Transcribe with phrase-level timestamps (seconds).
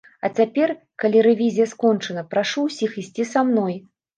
[0.27, 0.71] А цяпер,
[1.03, 3.81] калі рэвізія скончана, прашу ўсіх ісці са мной.